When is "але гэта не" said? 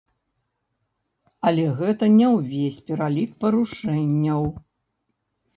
1.49-2.27